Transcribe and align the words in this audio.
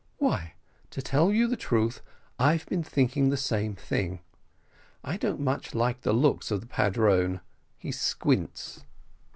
"Why, 0.17 0.55
to 0.89 0.99
tell 1.03 1.31
you 1.31 1.45
the 1.47 1.55
truth, 1.55 2.01
I 2.39 2.53
have 2.53 2.65
been 2.65 2.81
thinking 2.81 3.29
the 3.29 3.37
same 3.37 3.75
thing 3.75 4.21
I 5.03 5.15
don't 5.15 5.39
much 5.41 5.75
like 5.75 6.01
the 6.01 6.11
looks 6.11 6.49
of 6.49 6.59
the 6.59 6.65
padrone 6.65 7.39
he 7.77 7.91
squints." 7.91 8.83